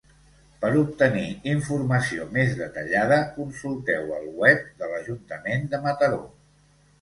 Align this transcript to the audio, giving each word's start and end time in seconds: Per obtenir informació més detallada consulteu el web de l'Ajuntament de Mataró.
Per 0.61 0.69
obtenir 0.83 1.25
informació 1.51 2.25
més 2.37 2.55
detallada 2.61 3.19
consulteu 3.37 4.09
el 4.21 4.27
web 4.45 4.65
de 4.81 4.91
l'Ajuntament 4.95 5.69
de 5.75 5.83
Mataró. 5.87 6.21